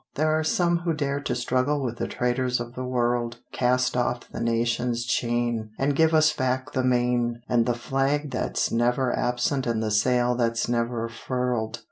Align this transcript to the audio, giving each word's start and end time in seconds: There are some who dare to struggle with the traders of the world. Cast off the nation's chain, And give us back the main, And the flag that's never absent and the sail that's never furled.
There 0.15 0.31
are 0.31 0.43
some 0.43 0.79
who 0.79 0.93
dare 0.93 1.19
to 1.19 1.35
struggle 1.35 1.83
with 1.83 1.97
the 1.99 2.07
traders 2.07 2.59
of 2.59 2.73
the 2.73 2.83
world. 2.83 3.37
Cast 3.51 3.95
off 3.95 4.27
the 4.31 4.39
nation's 4.41 5.05
chain, 5.05 5.69
And 5.77 5.95
give 5.95 6.11
us 6.15 6.33
back 6.33 6.71
the 6.71 6.83
main, 6.83 7.43
And 7.47 7.67
the 7.67 7.75
flag 7.75 8.31
that's 8.31 8.71
never 8.71 9.15
absent 9.15 9.67
and 9.67 9.83
the 9.83 9.91
sail 9.91 10.33
that's 10.33 10.67
never 10.67 11.07
furled. 11.07 11.79